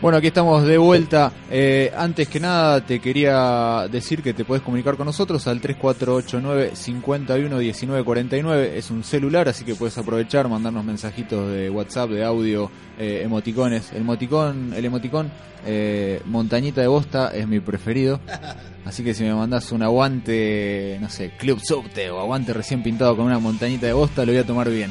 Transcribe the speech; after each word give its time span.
Bueno, 0.00 0.16
aquí 0.16 0.28
estamos 0.28 0.64
de 0.64 0.78
vuelta. 0.78 1.30
Eh, 1.50 1.92
antes 1.94 2.26
que 2.26 2.40
nada, 2.40 2.80
te 2.80 3.00
quería 3.00 3.86
decir 3.92 4.22
que 4.22 4.32
te 4.32 4.46
puedes 4.46 4.64
comunicar 4.64 4.96
con 4.96 5.04
nosotros 5.04 5.46
al 5.46 5.60
3489 5.60 6.70
511949. 6.74 8.78
Es 8.78 8.90
un 8.90 9.04
celular, 9.04 9.50
así 9.50 9.62
que 9.62 9.74
puedes 9.74 9.98
aprovechar, 9.98 10.48
mandarnos 10.48 10.86
mensajitos 10.86 11.52
de 11.52 11.68
WhatsApp, 11.68 12.08
de 12.08 12.24
audio, 12.24 12.70
eh, 12.98 13.20
emoticones. 13.22 13.92
El 13.92 13.98
emoticón, 13.98 14.72
el 14.74 14.86
emoticón 14.86 15.30
eh, 15.66 16.22
montañita 16.24 16.80
de 16.80 16.86
bosta 16.86 17.30
es 17.34 17.46
mi 17.46 17.60
preferido. 17.60 18.20
Así 18.86 19.04
que 19.04 19.12
si 19.12 19.24
me 19.24 19.34
mandas 19.34 19.70
un 19.70 19.82
aguante, 19.82 20.96
no 21.02 21.10
sé, 21.10 21.32
Club 21.36 21.60
Subte 21.62 22.10
o 22.10 22.20
aguante 22.20 22.54
recién 22.54 22.82
pintado 22.82 23.14
con 23.16 23.26
una 23.26 23.38
montañita 23.38 23.86
de 23.86 23.92
bosta, 23.92 24.24
lo 24.24 24.32
voy 24.32 24.40
a 24.40 24.46
tomar 24.46 24.70
bien. 24.70 24.90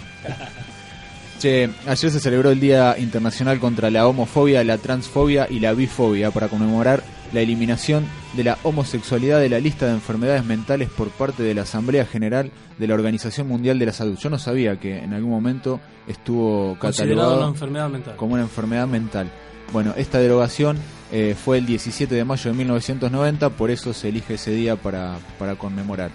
Che, 1.39 1.69
ayer 1.87 2.11
se 2.11 2.19
celebró 2.19 2.51
el 2.51 2.59
Día 2.59 2.97
Internacional 2.97 3.61
contra 3.61 3.89
la 3.89 4.05
Homofobia, 4.05 4.61
la 4.65 4.77
Transfobia 4.77 5.47
y 5.49 5.61
la 5.61 5.71
Bifobia 5.71 6.31
para 6.31 6.49
conmemorar 6.49 7.01
la 7.31 7.39
eliminación 7.39 8.05
de 8.35 8.43
la 8.43 8.57
homosexualidad 8.63 9.39
de 9.39 9.47
la 9.47 9.59
lista 9.59 9.85
de 9.85 9.93
enfermedades 9.93 10.43
mentales 10.43 10.89
por 10.89 11.11
parte 11.11 11.43
de 11.43 11.53
la 11.53 11.61
Asamblea 11.61 12.05
General 12.05 12.51
de 12.77 12.87
la 12.87 12.93
Organización 12.93 13.47
Mundial 13.47 13.79
de 13.79 13.85
la 13.85 13.93
Salud. 13.93 14.17
Yo 14.17 14.29
no 14.29 14.37
sabía 14.37 14.81
que 14.81 14.97
en 14.97 15.13
algún 15.13 15.31
momento 15.31 15.79
estuvo 16.07 16.77
catalogado 16.77 17.37
una 17.37 17.47
enfermedad 17.47 17.89
mental. 17.89 18.15
como 18.17 18.33
una 18.33 18.43
enfermedad 18.43 18.87
mental. 18.87 19.31
Bueno, 19.71 19.93
esta 19.95 20.19
derogación 20.19 20.77
eh, 21.09 21.37
fue 21.41 21.59
el 21.59 21.65
17 21.65 22.13
de 22.13 22.25
mayo 22.25 22.51
de 22.51 22.57
1990, 22.57 23.51
por 23.51 23.71
eso 23.71 23.93
se 23.93 24.09
elige 24.09 24.33
ese 24.33 24.51
día 24.51 24.75
para, 24.75 25.17
para 25.37 25.55
conmemorar. 25.55 26.11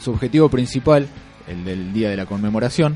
Su 0.00 0.12
objetivo 0.12 0.48
principal, 0.48 1.08
el 1.48 1.64
del 1.64 1.92
día 1.92 2.10
de 2.10 2.16
la 2.16 2.26
conmemoración, 2.26 2.94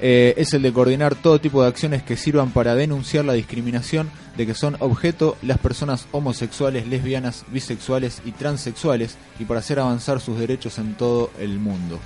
eh, 0.00 0.34
es 0.36 0.54
el 0.54 0.62
de 0.62 0.72
coordinar 0.72 1.14
todo 1.16 1.40
tipo 1.40 1.62
de 1.62 1.68
acciones 1.68 2.02
que 2.02 2.16
sirvan 2.16 2.50
para 2.50 2.74
denunciar 2.74 3.24
la 3.24 3.32
discriminación 3.32 4.10
de 4.36 4.46
que 4.46 4.54
son 4.54 4.76
objeto 4.78 5.36
las 5.42 5.58
personas 5.58 6.06
homosexuales, 6.12 6.86
lesbianas, 6.86 7.44
bisexuales 7.48 8.22
y 8.24 8.32
transexuales 8.32 9.16
y 9.40 9.44
para 9.44 9.60
hacer 9.60 9.80
avanzar 9.80 10.20
sus 10.20 10.38
derechos 10.38 10.78
en 10.78 10.94
todo 10.94 11.30
el 11.40 11.58
mundo. 11.58 11.98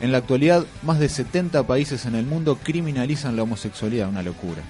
En 0.00 0.12
la 0.12 0.18
actualidad, 0.18 0.64
más 0.82 0.98
de 0.98 1.08
70 1.08 1.66
países 1.66 2.06
en 2.06 2.14
el 2.14 2.26
mundo 2.26 2.58
criminalizan 2.62 3.36
la 3.36 3.42
homosexualidad, 3.42 4.08
una 4.08 4.22
locura, 4.22 4.62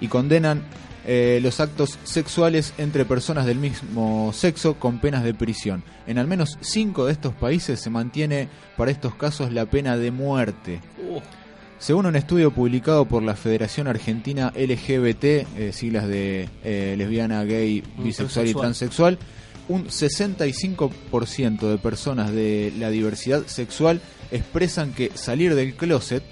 y 0.00 0.08
condenan 0.08 0.62
eh, 1.04 1.40
los 1.42 1.58
actos 1.58 1.98
sexuales 2.04 2.74
entre 2.78 3.04
personas 3.04 3.44
del 3.44 3.58
mismo 3.58 4.32
sexo 4.32 4.74
con 4.74 5.00
penas 5.00 5.24
de 5.24 5.34
prisión. 5.34 5.82
En 6.06 6.18
al 6.18 6.28
menos 6.28 6.58
5 6.60 7.06
de 7.06 7.12
estos 7.12 7.34
países 7.34 7.80
se 7.80 7.90
mantiene 7.90 8.48
para 8.76 8.90
estos 8.90 9.14
casos 9.14 9.52
la 9.52 9.66
pena 9.66 9.96
de 9.96 10.10
muerte. 10.10 10.80
Según 11.82 12.06
un 12.06 12.14
estudio 12.14 12.52
publicado 12.52 13.06
por 13.06 13.24
la 13.24 13.34
Federación 13.34 13.88
Argentina 13.88 14.52
LGBT, 14.54 15.24
eh, 15.24 15.72
siglas 15.72 16.06
de 16.06 16.48
eh, 16.62 16.94
lesbiana, 16.96 17.42
gay, 17.42 17.82
Mm, 17.96 18.04
bisexual 18.04 18.46
y 18.46 18.54
transexual. 18.54 19.18
un 19.68 19.86
65% 19.90 21.68
de 21.68 21.78
personas 21.78 22.30
de 22.30 22.72
la 22.78 22.88
diversidad 22.88 23.46
sexual 23.46 24.00
expresan 24.30 24.92
que 24.92 25.10
salir 25.14 25.56
del 25.56 25.74
closet, 25.74 26.22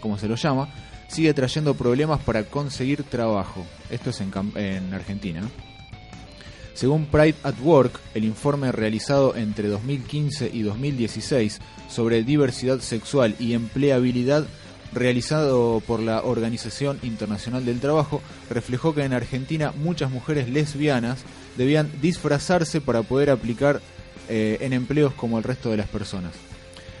como 0.00 0.16
se 0.16 0.26
lo 0.26 0.36
llama, 0.36 0.72
sigue 1.08 1.34
trayendo 1.34 1.74
problemas 1.74 2.22
para 2.22 2.44
conseguir 2.44 3.02
trabajo. 3.02 3.66
Esto 3.90 4.08
es 4.08 4.22
en 4.22 4.94
Argentina. 4.94 5.42
Según 6.72 7.04
Pride 7.06 7.36
at 7.42 7.60
Work, 7.62 8.00
el 8.14 8.24
informe 8.24 8.72
realizado 8.72 9.36
entre 9.36 9.68
2015 9.68 10.50
y 10.50 10.62
2016 10.62 11.60
sobre 11.90 12.24
diversidad 12.24 12.80
sexual 12.80 13.36
y 13.38 13.52
empleabilidad 13.52 14.46
realizado 14.94 15.82
por 15.86 16.00
la 16.00 16.22
Organización 16.22 16.98
Internacional 17.02 17.64
del 17.64 17.80
Trabajo, 17.80 18.22
reflejó 18.48 18.94
que 18.94 19.04
en 19.04 19.12
Argentina 19.12 19.72
muchas 19.76 20.10
mujeres 20.10 20.48
lesbianas 20.48 21.24
debían 21.56 21.90
disfrazarse 22.00 22.80
para 22.80 23.02
poder 23.02 23.30
aplicar 23.30 23.80
eh, 24.28 24.58
en 24.60 24.72
empleos 24.72 25.12
como 25.14 25.38
el 25.38 25.44
resto 25.44 25.70
de 25.70 25.76
las 25.76 25.88
personas. 25.88 26.32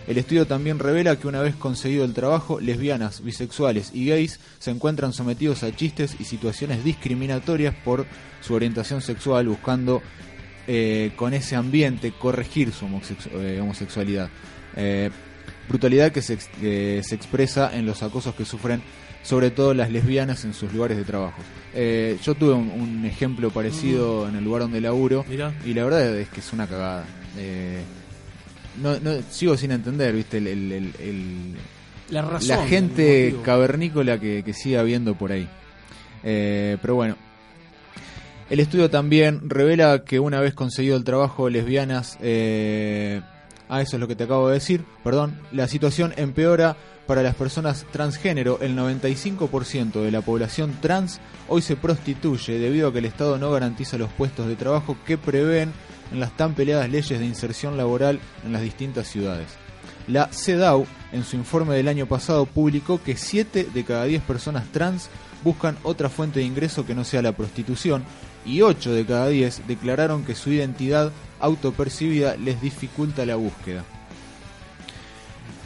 El 0.06 0.18
estudio 0.18 0.46
también 0.46 0.78
revela 0.78 1.16
que 1.16 1.28
una 1.28 1.40
vez 1.40 1.54
conseguido 1.54 2.04
el 2.04 2.12
trabajo, 2.12 2.60
lesbianas, 2.60 3.22
bisexuales 3.24 3.90
y 3.94 4.06
gays 4.06 4.38
se 4.58 4.70
encuentran 4.70 5.14
sometidos 5.14 5.62
a 5.62 5.74
chistes 5.74 6.16
y 6.20 6.24
situaciones 6.24 6.84
discriminatorias 6.84 7.74
por 7.74 8.04
su 8.42 8.52
orientación 8.52 9.00
sexual, 9.00 9.48
buscando 9.48 10.02
eh, 10.66 11.12
con 11.16 11.32
ese 11.32 11.56
ambiente 11.56 12.12
corregir 12.12 12.72
su 12.72 12.86
eh, 13.32 13.58
homosexualidad. 13.62 14.28
Brutalidad 15.68 16.12
que 16.12 16.22
se, 16.22 16.38
que 16.60 17.02
se 17.04 17.14
expresa 17.14 17.76
en 17.76 17.86
los 17.86 18.02
acosos 18.02 18.34
que 18.34 18.44
sufren 18.44 18.82
sobre 19.22 19.50
todo 19.50 19.72
las 19.72 19.90
lesbianas 19.90 20.44
en 20.44 20.52
sus 20.52 20.72
lugares 20.72 20.98
de 20.98 21.04
trabajo. 21.04 21.40
Eh, 21.74 22.18
yo 22.22 22.34
tuve 22.34 22.52
un, 22.52 22.70
un 22.70 23.04
ejemplo 23.06 23.50
parecido 23.50 24.28
en 24.28 24.36
el 24.36 24.44
lugar 24.44 24.62
donde 24.62 24.80
laburo 24.82 25.24
Mirá. 25.28 25.54
y 25.64 25.72
la 25.72 25.84
verdad 25.84 26.14
es 26.18 26.28
que 26.28 26.40
es 26.40 26.52
una 26.52 26.66
cagada. 26.66 27.04
Eh, 27.38 27.80
no, 28.82 28.98
no, 29.00 29.12
sigo 29.30 29.56
sin 29.56 29.70
entender, 29.70 30.14
viste, 30.14 30.38
el, 30.38 30.46
el- 30.48 30.72
el- 30.72 30.92
el- 31.00 31.54
La 32.10 32.20
razón. 32.22 32.48
la 32.48 32.62
el 32.64 32.68
gente 32.68 33.34
cavernícola 33.42 34.20
que, 34.20 34.42
que 34.44 34.52
sigue 34.52 34.76
habiendo 34.78 35.14
por 35.14 35.32
ahí. 35.32 35.48
Eh, 36.22 36.76
pero 36.82 36.94
bueno, 36.96 37.16
el 38.50 38.60
estudio 38.60 38.90
también 38.90 39.48
revela 39.48 40.04
que 40.04 40.20
una 40.20 40.40
vez 40.40 40.52
conseguido 40.52 40.96
el 40.98 41.04
trabajo, 41.04 41.48
lesbianas, 41.48 42.18
eh, 42.20 43.22
ah, 43.76 43.82
eso 43.82 43.96
es 43.96 44.00
lo 44.00 44.08
que 44.08 44.16
te 44.16 44.24
acabo 44.24 44.48
de 44.48 44.54
decir, 44.54 44.84
perdón, 45.02 45.40
la 45.52 45.68
situación 45.68 46.14
empeora 46.16 46.76
para 47.06 47.22
las 47.22 47.34
personas 47.34 47.86
transgénero. 47.92 48.58
El 48.60 48.76
95% 48.76 50.02
de 50.02 50.10
la 50.10 50.20
población 50.20 50.76
trans 50.80 51.20
hoy 51.48 51.62
se 51.62 51.76
prostituye 51.76 52.58
debido 52.58 52.88
a 52.88 52.92
que 52.92 52.98
el 53.00 53.04
Estado 53.04 53.38
no 53.38 53.50
garantiza 53.50 53.98
los 53.98 54.10
puestos 54.12 54.46
de 54.46 54.56
trabajo 54.56 54.96
que 55.06 55.18
prevén 55.18 55.72
en 56.12 56.20
las 56.20 56.36
tan 56.36 56.54
peleadas 56.54 56.90
leyes 56.90 57.18
de 57.18 57.26
inserción 57.26 57.76
laboral 57.76 58.20
en 58.44 58.52
las 58.52 58.62
distintas 58.62 59.08
ciudades. 59.08 59.48
La 60.06 60.28
CEDAW, 60.32 60.86
en 61.12 61.24
su 61.24 61.36
informe 61.36 61.74
del 61.74 61.88
año 61.88 62.06
pasado, 62.06 62.44
publicó 62.46 63.02
que 63.02 63.16
7 63.16 63.68
de 63.72 63.84
cada 63.84 64.04
10 64.04 64.22
personas 64.22 64.64
trans 64.70 65.08
buscan 65.42 65.76
otra 65.82 66.08
fuente 66.08 66.40
de 66.40 66.46
ingreso 66.46 66.84
que 66.84 66.94
no 66.94 67.04
sea 67.04 67.22
la 67.22 67.32
prostitución 67.32 68.04
y 68.44 68.62
8 68.62 68.92
de 68.92 69.06
cada 69.06 69.28
10 69.28 69.66
declararon 69.66 70.24
que 70.24 70.34
su 70.34 70.52
identidad 70.52 71.12
autopercibida 71.40 72.36
les 72.36 72.60
dificulta 72.60 73.26
la 73.26 73.36
búsqueda. 73.36 73.84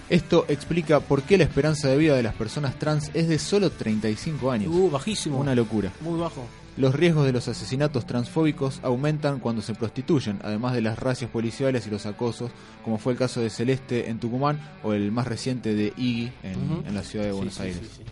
Esto 0.08 0.46
explica 0.48 1.00
por 1.00 1.22
qué 1.22 1.36
la 1.36 1.44
esperanza 1.44 1.88
de 1.88 1.98
vida 1.98 2.16
de 2.16 2.22
las 2.22 2.34
personas 2.34 2.78
trans 2.78 3.10
es 3.12 3.28
de 3.28 3.38
solo 3.38 3.70
35 3.70 4.50
años. 4.50 4.72
Uh, 4.74 4.90
bajísimo. 4.90 5.38
Una 5.38 5.54
locura. 5.54 5.92
Muy 6.00 6.18
bajo. 6.18 6.46
Los 6.78 6.94
riesgos 6.94 7.26
de 7.26 7.32
los 7.32 7.46
asesinatos 7.48 8.06
transfóbicos 8.06 8.80
aumentan 8.82 9.40
cuando 9.40 9.62
se 9.62 9.74
prostituyen, 9.74 10.38
además 10.44 10.74
de 10.74 10.80
las 10.80 10.98
racias 10.98 11.30
policiales 11.30 11.86
y 11.86 11.90
los 11.90 12.06
acosos, 12.06 12.52
como 12.84 12.98
fue 12.98 13.12
el 13.12 13.18
caso 13.18 13.40
de 13.40 13.50
Celeste 13.50 14.08
en 14.08 14.20
Tucumán 14.20 14.60
o 14.82 14.92
el 14.92 15.10
más 15.10 15.26
reciente 15.26 15.74
de 15.74 15.92
Iggy 15.96 16.32
en, 16.44 16.94
la 16.94 17.02
ciudad 17.02 17.26
de 17.26 17.32
Buenos 17.32 17.54
sí, 17.54 17.62
Aires. 17.62 17.80
sí, 17.82 17.88
sí. 17.96 18.02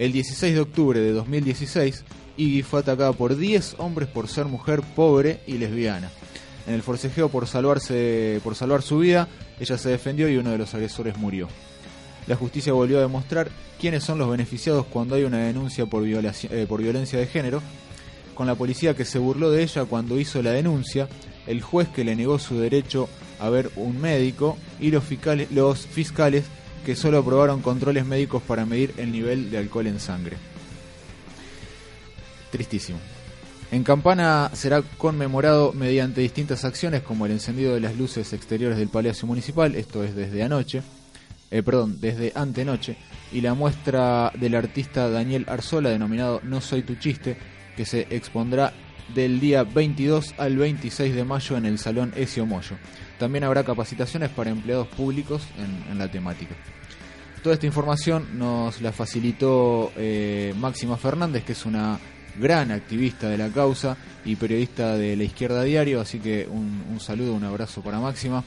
El 0.00 0.12
16 0.12 0.54
de 0.54 0.60
octubre 0.60 0.98
de 0.98 1.12
2016, 1.12 2.04
Iggy 2.38 2.62
fue 2.62 2.80
atacada 2.80 3.12
por 3.12 3.36
10 3.36 3.74
hombres 3.76 4.08
por 4.08 4.28
ser 4.28 4.46
mujer 4.46 4.80
pobre 4.96 5.40
y 5.46 5.58
lesbiana. 5.58 6.10
En 6.66 6.72
el 6.72 6.80
forcejeo 6.80 7.28
por 7.28 7.46
salvarse 7.46 8.40
por 8.42 8.54
salvar 8.54 8.80
su 8.80 9.00
vida, 9.00 9.28
ella 9.60 9.76
se 9.76 9.90
defendió 9.90 10.26
y 10.30 10.38
uno 10.38 10.52
de 10.52 10.56
los 10.56 10.72
agresores 10.72 11.18
murió. 11.18 11.48
La 12.26 12.34
justicia 12.34 12.72
volvió 12.72 12.96
a 12.96 13.02
demostrar 13.02 13.50
quiénes 13.78 14.02
son 14.02 14.16
los 14.16 14.30
beneficiados 14.30 14.86
cuando 14.86 15.16
hay 15.16 15.24
una 15.24 15.36
denuncia 15.36 15.84
por, 15.84 16.02
eh, 16.06 16.66
violencia 16.78 17.18
de 17.18 17.26
género. 17.26 17.60
Con 18.34 18.46
la 18.46 18.54
policía 18.54 18.96
que 18.96 19.04
se 19.04 19.18
burló 19.18 19.50
de 19.50 19.62
ella 19.62 19.84
cuando 19.84 20.18
hizo 20.18 20.42
la 20.42 20.52
denuncia, 20.52 21.10
el 21.46 21.60
juez 21.60 21.90
que 21.90 22.04
le 22.04 22.16
negó 22.16 22.38
su 22.38 22.58
derecho 22.58 23.10
a 23.38 23.50
ver 23.50 23.70
un 23.76 24.00
médico 24.00 24.56
y 24.80 24.92
los 24.92 25.04
fiscales 25.04 26.46
que 26.84 26.96
solo 26.96 27.18
aprobaron 27.18 27.62
controles 27.62 28.06
médicos 28.06 28.42
para 28.42 28.66
medir 28.66 28.94
el 28.96 29.12
nivel 29.12 29.50
de 29.50 29.58
alcohol 29.58 29.86
en 29.86 30.00
sangre. 30.00 30.36
Tristísimo. 32.50 32.98
En 33.70 33.84
Campana 33.84 34.50
será 34.52 34.82
conmemorado 34.82 35.72
mediante 35.72 36.20
distintas 36.20 36.64
acciones 36.64 37.02
como 37.02 37.26
el 37.26 37.32
encendido 37.32 37.74
de 37.74 37.80
las 37.80 37.96
luces 37.96 38.32
exteriores 38.32 38.76
del 38.76 38.88
Palacio 38.88 39.28
Municipal, 39.28 39.76
esto 39.76 40.02
es 40.02 40.16
desde 40.16 40.42
anoche, 40.42 40.82
eh, 41.52 41.62
perdón, 41.62 42.00
desde 42.00 42.32
antenoche, 42.34 42.96
y 43.32 43.42
la 43.42 43.54
muestra 43.54 44.32
del 44.34 44.56
artista 44.56 45.08
Daniel 45.08 45.46
Arzola 45.48 45.90
denominado 45.90 46.40
No 46.42 46.60
Soy 46.60 46.82
Tu 46.82 46.96
Chiste, 46.96 47.36
que 47.76 47.84
se 47.84 48.08
expondrá 48.10 48.72
del 49.14 49.38
día 49.38 49.62
22 49.62 50.34
al 50.38 50.56
26 50.56 51.14
de 51.14 51.24
mayo 51.24 51.56
en 51.56 51.66
el 51.66 51.78
Salón 51.78 52.12
Ezio 52.16 52.46
Moyo. 52.46 52.76
También 53.20 53.44
habrá 53.44 53.64
capacitaciones 53.64 54.30
para 54.30 54.48
empleados 54.48 54.88
públicos 54.88 55.42
en, 55.58 55.98
la 55.98 56.10
temática. 56.10 56.54
Toda 57.42 57.54
esta 57.54 57.66
información 57.66 58.38
nos 58.38 58.80
la 58.80 58.92
facilitó 58.92 59.92
eh, 59.94 60.54
Máxima 60.58 60.96
Fernández, 60.96 61.44
que 61.44 61.52
es 61.52 61.66
una 61.66 62.00
gran 62.38 62.70
activista 62.70 63.28
de 63.28 63.36
la 63.36 63.50
causa 63.50 63.98
y 64.24 64.36
periodista 64.36 64.96
de 64.96 65.16
la 65.16 65.24
Izquierda 65.24 65.62
Diario, 65.62 66.00
así 66.00 66.18
que 66.18 66.48
un, 66.50 66.98
saludo, 66.98 67.34
un 67.34 67.44
abrazo 67.44 67.82
para 67.82 68.00
Máxima. 68.00 68.42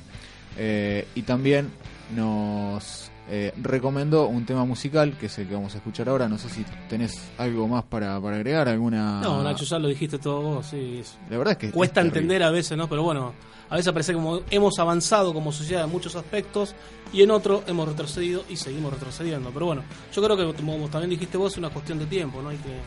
Eh, 0.57 1.07
y 1.15 1.23
también 1.23 1.71
nos 2.15 3.11
eh, 3.29 3.53
recomendó 3.61 4.27
un 4.27 4.45
tema 4.45 4.65
musical, 4.65 5.17
que 5.17 5.27
es 5.27 5.37
el 5.39 5.47
que 5.47 5.53
vamos 5.53 5.73
a 5.73 5.77
escuchar 5.77 6.09
ahora. 6.09 6.27
No 6.27 6.37
sé 6.37 6.49
si 6.49 6.65
tenés 6.89 7.19
algo 7.37 7.67
más 7.67 7.83
para, 7.83 8.15
agregar, 8.15 8.67
alguna... 8.67 9.21
No, 9.21 9.43
Nacho, 9.43 9.65
ya 9.65 9.79
lo 9.79 9.87
dijiste 9.87 10.19
todo 10.19 10.41
vos, 10.41 10.67
sí. 10.67 11.01
La 11.29 11.37
verdad 11.37 11.53
es 11.53 11.57
que... 11.57 11.71
Cuesta 11.71 12.01
entender 12.01 12.43
a 12.43 12.51
veces, 12.51 12.77
¿no? 12.77 12.89
Pero 12.89 13.03
bueno, 13.03 13.33
a 13.69 13.77
veces 13.77 13.91
parece 13.93 14.13
como 14.13 14.41
hemos 14.49 14.77
avanzado 14.77 15.33
como 15.33 15.51
sociedad 15.51 15.85
en 15.85 15.89
muchos 15.89 16.15
aspectos 16.15 16.75
y 17.13 17.21
en 17.21 17.31
otros 17.31 17.63
hemos 17.67 17.87
retrocedido 17.87 18.43
y 18.49 18.57
seguimos 18.57 18.93
retrocediendo. 18.93 19.51
Pero 19.51 19.67
bueno, 19.67 19.83
yo 20.13 20.21
creo 20.21 20.35
que 20.35 20.61
como 20.61 20.89
también 20.89 21.11
dijiste 21.11 21.37
vos, 21.37 21.53
es 21.53 21.57
una 21.57 21.69
cuestión 21.69 21.99
de 21.99 22.05
tiempo, 22.05 22.41
¿no? 22.41 22.49
Hay 22.49 22.57
que 22.57 22.81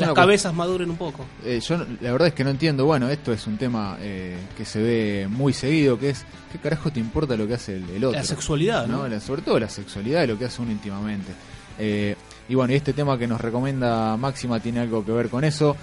las 0.00 0.12
cabezas 0.12 0.54
maduren 0.54 0.90
un 0.90 0.96
poco. 0.96 1.24
Eh, 1.44 1.60
yo 1.60 1.76
la 2.00 2.12
verdad 2.12 2.28
es 2.28 2.34
que 2.34 2.44
no 2.44 2.50
entiendo, 2.50 2.84
bueno, 2.84 3.08
esto 3.08 3.32
es 3.32 3.46
un 3.46 3.56
tema 3.56 3.96
eh, 4.00 4.36
que 4.56 4.64
se 4.64 4.82
ve 4.82 5.26
muy 5.28 5.52
seguido, 5.52 5.98
que 5.98 6.10
es, 6.10 6.24
¿qué 6.50 6.58
carajo 6.58 6.90
te 6.90 7.00
importa 7.00 7.36
lo 7.36 7.46
que 7.46 7.54
hace 7.54 7.76
el, 7.76 8.04
otro? 8.04 8.18
La 8.18 8.24
sexualidad, 8.24 8.86
¿no? 8.86 9.20
sobre 9.20 9.42
todo 9.42 9.58
la 9.58 9.68
sexualidad 9.68 10.26
lo 10.26 10.38
que 10.38 10.46
hace 10.46 10.62
uno 10.62 10.72
íntimamente. 10.72 11.32
Eh, 11.78 12.16
y 12.48 12.54
bueno, 12.54 12.72
y 12.72 12.76
este 12.76 12.92
tema 12.92 13.18
que 13.18 13.26
nos 13.26 13.40
recomienda 13.40 14.16
Máxima 14.16 14.60
tiene 14.60 14.80
algo 14.80 15.04
que 15.04 15.12
ver 15.12 15.28
con 15.28 15.44
eso, 15.44 15.76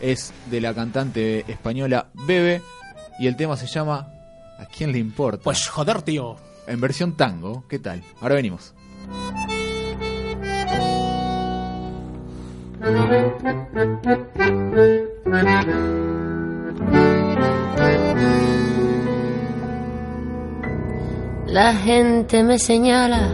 es 0.00 0.32
de 0.50 0.60
la 0.60 0.74
cantante 0.74 1.44
española 1.50 2.06
Bebe, 2.26 2.62
y 3.18 3.26
el 3.26 3.36
tema 3.36 3.56
se 3.56 3.66
llama 3.66 4.08
¿A 4.58 4.66
quién 4.66 4.92
le 4.92 4.98
importa? 4.98 5.42
Pues 5.42 5.68
joder, 5.68 6.02
tío. 6.02 6.36
En 6.66 6.80
versión 6.80 7.16
tango, 7.16 7.64
¿qué 7.68 7.78
tal? 7.78 8.02
Ahora 8.20 8.36
venimos. 8.36 8.72
La 21.46 21.72
gente 21.72 22.42
me 22.42 22.58
señala, 22.58 23.28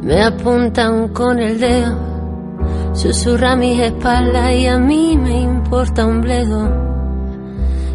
me 0.00 0.22
apuntan 0.22 1.08
con 1.08 1.38
el 1.38 1.60
dedo, 1.60 2.94
susurra 2.94 3.56
mis 3.56 3.78
espaldas 3.78 4.52
y 4.52 4.66
a 4.66 4.78
mí 4.78 5.18
me 5.18 5.42
importa 5.42 6.06
un 6.06 6.22
bledo. 6.22 6.70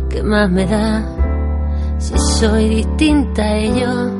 ¿Qué 0.09 0.21
más 0.21 0.47
me 0.51 0.67
da 0.67 1.03
si 1.97 2.13
soy 2.39 2.69
distinta 2.69 3.41
a 3.41 3.55
ellos? 3.55 4.11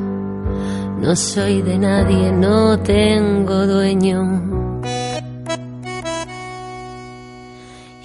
No 1.02 1.16
soy 1.16 1.62
de 1.62 1.78
nadie, 1.78 2.31
no 2.31 2.80
tengo 2.80 3.68
dueño. 3.68 4.62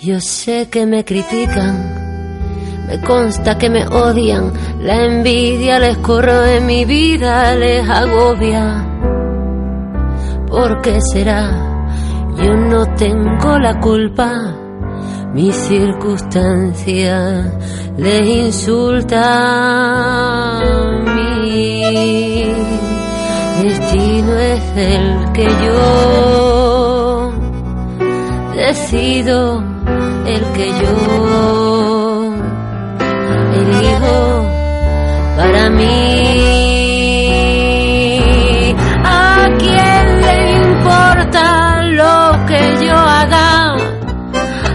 Yo 0.08 0.16
sé 0.22 0.70
que 0.70 0.86
me 0.86 1.04
critican, 1.04 2.86
me 2.88 2.98
consta 3.02 3.58
que 3.58 3.68
me 3.68 3.86
odian, 3.86 4.54
la 4.80 5.04
envidia 5.04 5.78
les 5.78 5.98
corre 5.98 6.56
en 6.56 6.64
mi 6.64 6.86
vida, 6.86 7.54
les 7.54 7.86
agobia. 7.86 8.86
¿Por 10.46 10.80
qué 10.80 10.98
será? 11.12 11.50
Yo 12.38 12.56
no 12.56 12.86
tengo 12.94 13.58
la 13.58 13.78
culpa, 13.80 14.56
mi 15.34 15.52
circunstancia 15.52 17.52
les 17.98 18.26
insulta. 18.26 19.20
Mi 21.04 22.54
destino 23.62 24.38
es 24.38 24.62
el 24.74 25.32
que 25.34 25.48
yo 25.66 27.30
decido 28.56 29.67
el 30.34 30.44
que 30.52 30.66
yo 30.80 30.94
elijo 33.60 34.20
para 35.36 35.70
mí. 35.70 35.88
¿A 39.04 39.48
quién 39.58 40.04
le 40.26 40.36
importa 40.66 41.44
lo 42.00 42.46
que 42.46 42.62
yo 42.86 42.94
haga? 42.94 43.74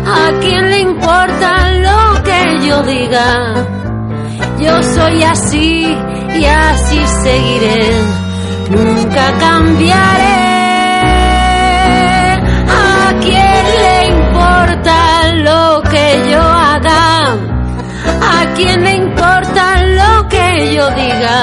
¿A 0.05 0.23
quién 0.41 0.69
le 0.71 0.79
importa 0.79 1.49
lo 1.87 2.23
que 2.23 2.39
yo 2.67 2.81
diga? 2.83 3.29
Yo 4.59 4.81
soy 4.95 5.23
así 5.23 5.97
y 6.39 6.45
así 6.45 6.99
seguiré, 7.23 7.81
nunca 8.69 9.25
cambiaré. 9.39 10.42
¿A 18.53 18.55
quién 18.55 18.83
le 18.83 18.95
importa 18.97 19.81
lo 19.81 20.29
que 20.29 20.75
yo 20.75 20.87
diga? 20.91 21.37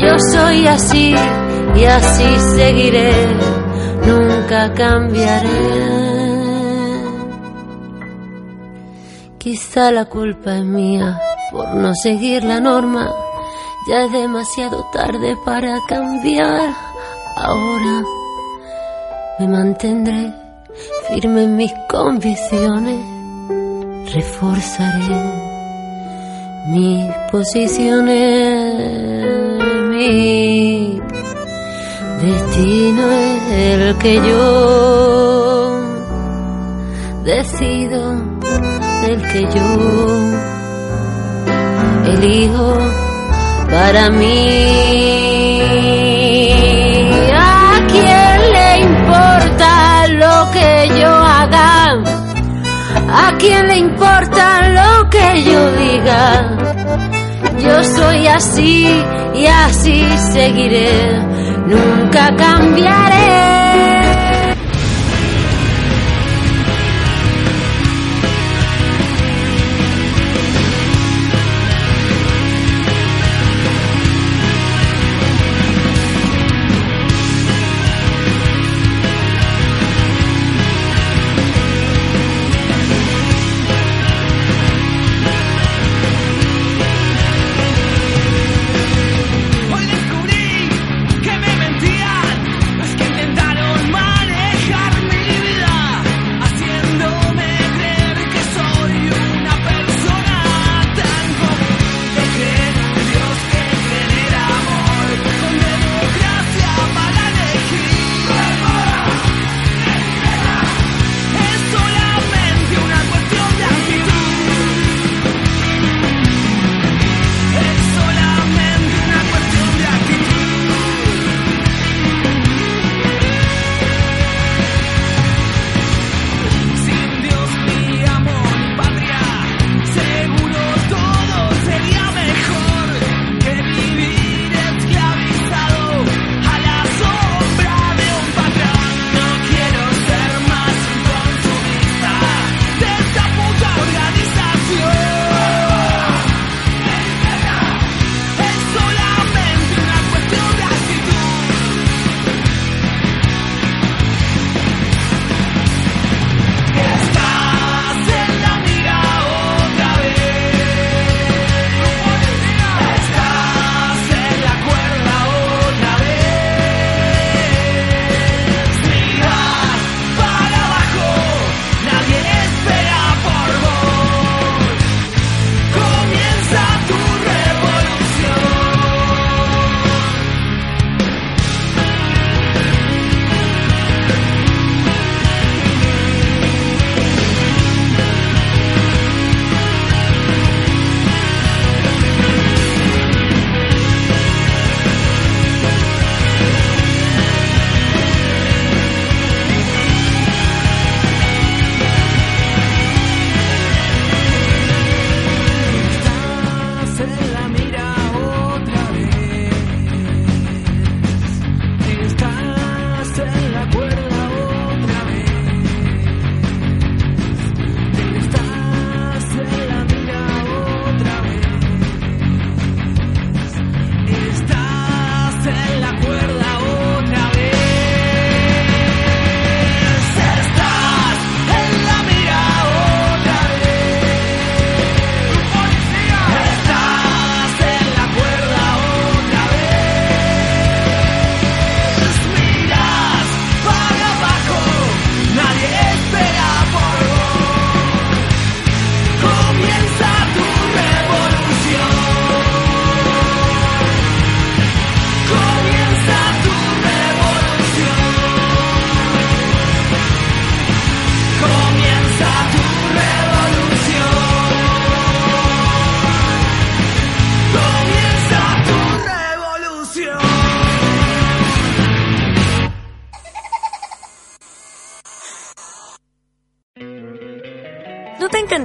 Yo 0.00 0.18
soy 0.18 0.66
así 0.66 1.14
y 1.76 1.84
así 1.84 2.40
seguiré, 2.56 3.12
nunca 4.04 4.74
cambiaré. 4.74 5.48
Quizá 9.38 9.92
la 9.92 10.06
culpa 10.06 10.56
es 10.56 10.64
mía 10.64 11.20
por 11.52 11.68
no 11.76 11.94
seguir 11.94 12.42
la 12.42 12.58
norma. 12.58 13.08
Ya 13.88 14.06
es 14.06 14.12
demasiado 14.12 14.90
tarde 14.92 15.36
para 15.44 15.78
cambiar. 15.86 16.74
Ahora 17.36 18.02
me 19.38 19.46
mantendré 19.46 20.34
firme 21.06 21.44
en 21.44 21.56
mis 21.56 21.72
convicciones, 21.88 22.98
reforzaré 24.12 25.49
mis 26.66 27.06
posiciones, 27.32 28.14
mi 29.88 31.00
destino 32.20 33.10
es 33.10 33.52
el 33.52 33.96
que 33.98 34.14
yo 34.16 35.80
decido, 37.24 38.12
el 39.04 39.22
que 39.32 39.40
yo 39.54 39.68
elijo 42.12 42.78
para 43.70 44.10
mí. 44.10 45.60
¿A 47.32 47.86
quién 47.88 48.52
le 48.52 48.78
importa 48.80 50.06
lo 50.08 50.50
que 50.52 50.88
yo 51.00 51.10
diga? 55.44 56.58
Yo 57.58 57.84
soy 57.84 58.26
así 58.26 58.86
y 59.34 59.46
así 59.46 60.04
seguiré, 60.32 61.18
nunca 61.66 62.34
cambiaré. 62.36 63.79